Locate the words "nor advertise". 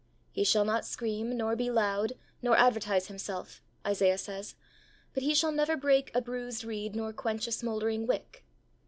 2.41-3.05